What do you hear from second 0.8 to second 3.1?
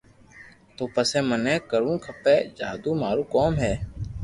پسو مني ڪرووہ کپي جلدو